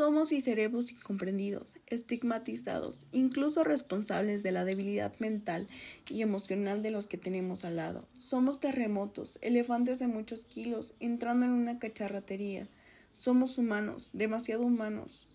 [0.00, 5.68] Somos y seremos incomprendidos, estigmatizados, incluso responsables de la debilidad mental
[6.08, 8.08] y emocional de los que tenemos al lado.
[8.18, 12.66] Somos terremotos, elefantes de muchos kilos, entrando en una cacharratería.
[13.18, 15.28] Somos humanos, demasiado humanos,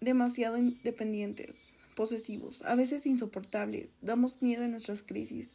[0.00, 3.88] demasiado independientes, posesivos, a veces insoportables.
[4.02, 5.52] Damos miedo en nuestras crisis.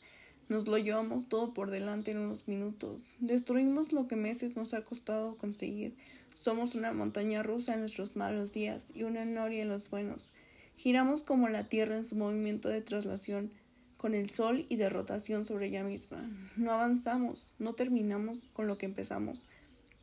[0.49, 2.99] Nos lo llevamos todo por delante en unos minutos.
[3.19, 5.95] Destruimos lo que meses nos ha costado conseguir.
[6.36, 10.30] Somos una montaña rusa en nuestros malos días y una noria en los buenos.
[10.75, 13.52] Giramos como la Tierra en su movimiento de traslación
[13.98, 16.30] con el Sol y de rotación sobre ella misma.
[16.58, 19.44] No avanzamos, no terminamos con lo que empezamos.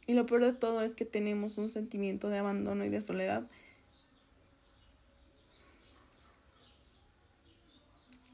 [0.06, 3.46] Y lo peor de todo es que tenemos un sentimiento de abandono y de soledad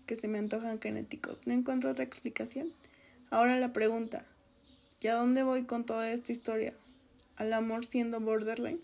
[0.06, 1.40] que se me antojan genéticos.
[1.46, 2.72] No encuentro otra explicación.
[3.30, 4.24] Ahora la pregunta,
[5.00, 6.74] ¿y a dónde voy con toda esta historia?
[7.38, 8.80] Al amor siendo borderline,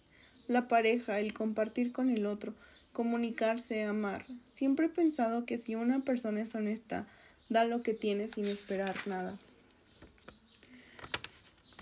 [0.49, 2.55] la pareja, el compartir con el otro,
[2.93, 4.25] comunicarse, amar.
[4.53, 7.07] Siempre he pensado que si una persona es honesta,
[7.49, 9.39] da lo que tiene sin esperar nada.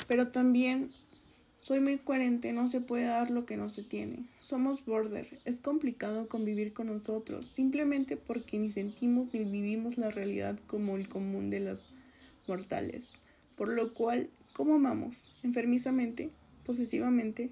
[0.08, 0.90] Pero también
[1.58, 4.26] soy muy coherente, no se puede dar lo que no se tiene.
[4.40, 10.58] Somos border, es complicado convivir con nosotros, simplemente porque ni sentimos ni vivimos la realidad
[10.66, 11.80] como el común de los
[12.48, 13.10] mortales.
[13.54, 15.28] Por lo cual, ¿cómo amamos?
[15.44, 16.30] Enfermizamente,
[16.64, 17.50] posesivamente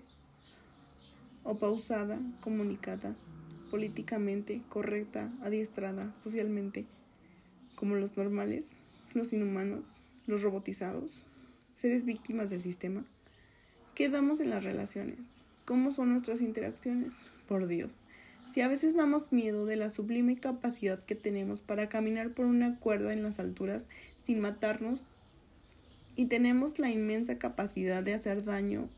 [1.45, 3.17] o pausada, comunicada,
[3.71, 6.87] políticamente correcta, adiestrada, socialmente,
[7.75, 8.77] como los normales,
[9.15, 11.27] los inhumanos, los robotizados,
[11.77, 13.05] seres víctimas del sistema.
[13.95, 15.19] ¿Qué damos en las relaciones?
[15.65, 17.15] ¿Cómo son nuestras interacciones?
[17.49, 17.93] Por Dios.
[18.53, 22.79] Si a veces damos miedo de la sublime capacidad que tenemos para caminar por una
[22.79, 23.87] cuerda en las alturas
[24.23, 25.05] sin matarnos
[26.17, 28.89] y tenemos la inmensa capacidad de hacer daño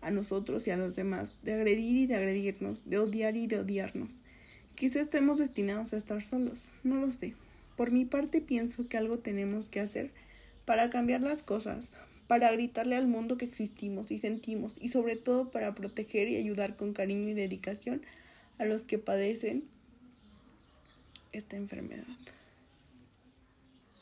[0.00, 3.58] a nosotros y a los demás, de agredir y de agredirnos, de odiar y de
[3.58, 4.10] odiarnos.
[4.74, 7.34] Quizá estemos destinados a estar solos, no lo sé.
[7.76, 10.10] Por mi parte pienso que algo tenemos que hacer
[10.64, 11.92] para cambiar las cosas,
[12.26, 16.76] para gritarle al mundo que existimos y sentimos y sobre todo para proteger y ayudar
[16.76, 18.02] con cariño y dedicación
[18.58, 19.64] a los que padecen
[21.32, 22.06] esta enfermedad.